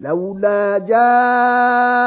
[0.00, 2.06] لولا جاءوا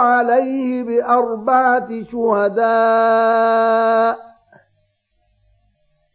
[0.00, 2.64] عليه بأربعة شهداء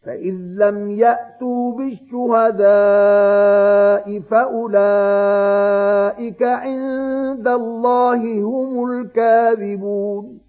[0.06, 2.70] فإن لم يأتوا بالشهداء
[4.20, 4.74] فأولئك
[6.44, 10.49] عند الله هم الكاذبون.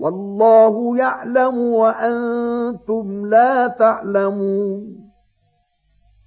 [0.00, 4.98] والله يعلم وأنتم لا تعلمون.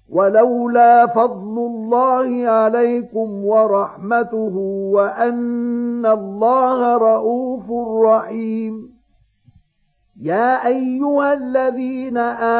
[0.08, 4.56] ولولا فضل الله عليكم ورحمته
[4.92, 7.70] وأن الله رؤوف
[8.04, 8.92] رحيم.
[10.20, 12.16] يا أيها الذين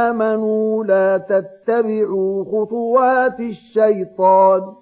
[0.09, 4.81] آمنوا لا تتبعوا خطوات الشيطان.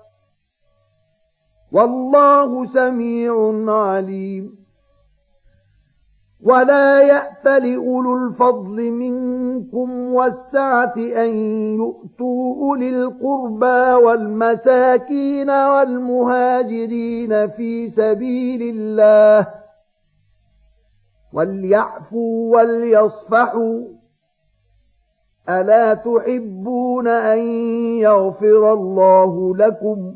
[1.71, 4.61] والله سميع عليم.
[6.43, 11.29] ولا يأت لأولو الفضل منكم والسعة أن
[11.75, 19.47] يؤتوا أولي القربى والمساكين والمهاجرين في سبيل الله
[21.33, 23.81] وليعفوا وليصفحوا.
[25.49, 27.39] ألا تحبون أن
[27.97, 30.15] يغفر الله لكم؟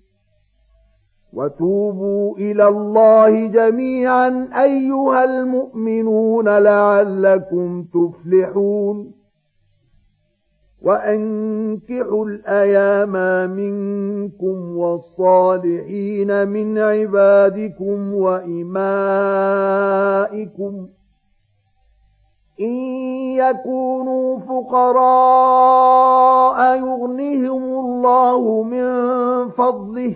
[1.33, 9.11] وتوبوا إلى الله جميعا أيها المؤمنون لعلكم تفلحون.
[10.81, 13.11] وأنكحوا الأيام
[13.51, 18.61] منكم والصالحين من عبادكم وإمائكم.
[22.61, 22.75] إن
[23.35, 24.97] يكونوا فقراء
[26.77, 28.85] يغنهم الله من
[29.49, 30.15] فضله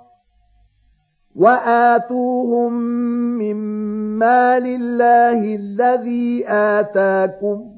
[1.35, 2.73] وآتوهم
[3.37, 3.55] من
[4.17, 7.71] مال الله الذي آتاكم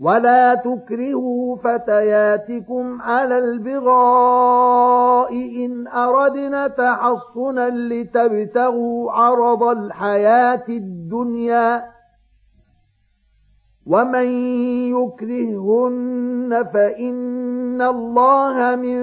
[0.00, 11.95] ولا تكرهوا فتياتكم على البغاء إن أردنا تحصنا لتبتغوا عرض الحياة الدنيا
[13.86, 14.26] ومن
[14.90, 19.00] يكرهن فإن الله من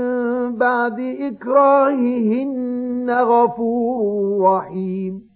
[0.56, 5.34] بعد إكراههن غفور رحيم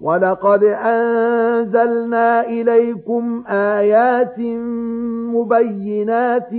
[0.00, 4.38] ولقد أنزلنا إليكم آيات
[5.34, 6.50] مبينات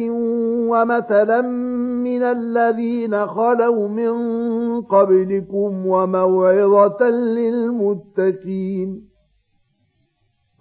[0.71, 1.41] ومثلا
[2.01, 4.13] من الذين خلوا من
[4.81, 9.14] قبلكم وموعظة للمتقين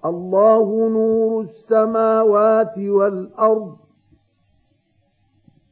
[0.05, 3.77] الله نور السماوات والأرض.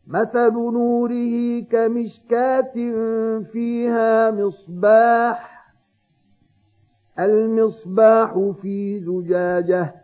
[0.07, 2.73] مثل نوره كمشكاة
[3.53, 5.53] فيها مصباح
[7.19, 10.01] المصباح في زجاجة.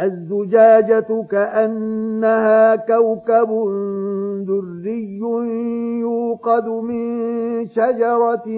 [0.00, 3.48] الزجاجة كأنها كوكب
[4.46, 5.18] دري
[6.00, 8.48] يوقد من شجرة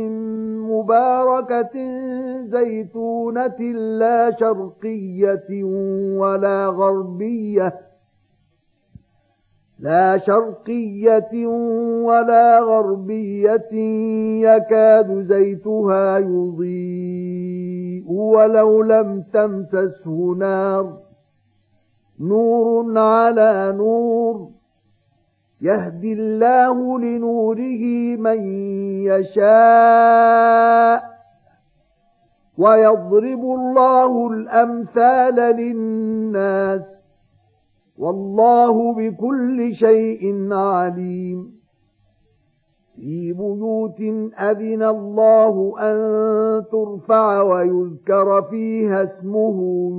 [0.71, 1.77] مباركة
[2.45, 3.61] زيتونة
[3.99, 5.65] لا شرقية
[6.19, 7.75] ولا غربية.
[9.79, 11.47] لا شرقية
[12.05, 13.73] ولا غربية
[14.45, 21.10] يكاد زيتها يضيء ولو لم تمسسه نار.
[22.21, 24.49] نور على نور.
[25.61, 28.47] يهدي الله لنوره من
[29.05, 31.11] يشاء.
[32.59, 37.03] ويضرب الله الأمثال للناس.
[37.99, 41.60] والله بكل شيء عليم.
[43.01, 44.01] في بيوت
[44.41, 45.97] أذن الله أن
[46.73, 49.57] ترفع ويذكر فيها اسمه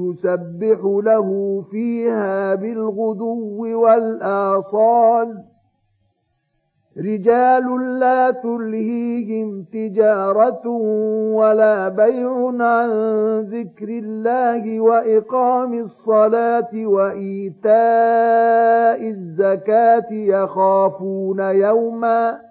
[0.10, 5.44] يسبح له فيها بالغدو والآصال.
[6.98, 10.68] رجال لا تلهيهم تجارة
[11.36, 12.90] ولا بيع عن
[13.42, 17.72] ذكر الله وإقام الصلاة وإيتاء
[19.10, 22.51] الزكاة يخافون يوما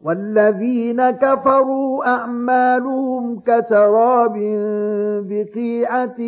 [0.00, 4.32] والذين كفروا أعمالهم كسراب
[5.28, 6.20] بقيعة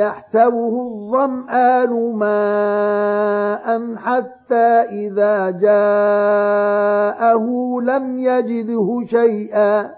[0.00, 4.66] يحسبه الظمآن ماء حتى
[5.04, 7.44] إذا جاءه
[7.82, 9.90] لم يجده شيئا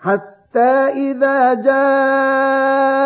[0.00, 2.96] حتى إذا جاءه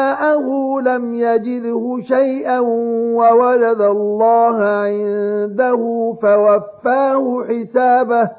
[0.81, 8.31] لم يجده شيئا ووجد الله عنده فوفاه حسابه.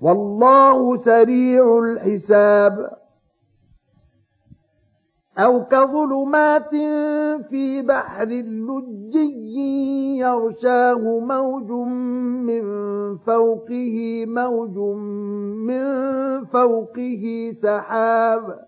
[0.00, 2.98] والله سريع الحساب.
[5.38, 6.70] أو كظلمات
[7.50, 11.70] في بحر لجي يغشاه موج
[12.42, 12.62] من
[13.16, 14.76] فوقه موج
[15.66, 15.84] من
[16.44, 18.67] فوقه سحاب.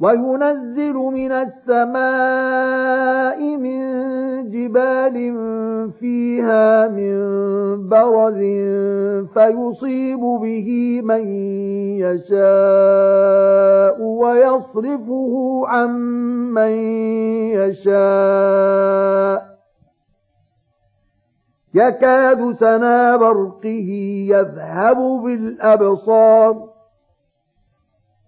[0.00, 2.04] وينزل من السماء
[3.56, 3.80] من
[4.50, 5.14] جبال
[6.00, 7.14] فيها من
[7.88, 8.34] برد
[9.34, 11.28] فيصيب به من
[11.98, 15.90] يشاء ويصرفه عن
[16.52, 16.70] من
[17.54, 19.54] يشاء.
[21.74, 23.88] يكاد سنا برقه
[24.28, 26.73] يذهب بالأبصار.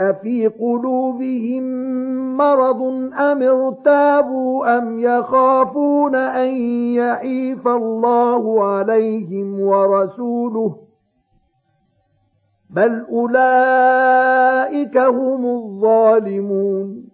[0.00, 1.62] أفي قلوبهم
[2.36, 6.48] مرض أم ارتابوا أم يخافون أن
[6.94, 10.76] يحيف الله عليهم ورسوله
[12.70, 17.13] بل أولئك هم الظالمون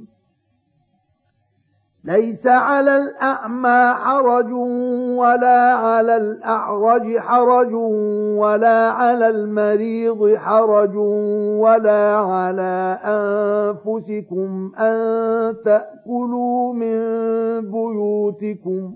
[2.03, 4.51] ليس على الأعمى حرج
[5.17, 7.73] ولا على الأعرج حرج
[8.37, 10.95] ولا على المريض حرج
[11.61, 17.01] ولا على أنفسكم أن تأكلوا من
[17.71, 18.95] بيوتكم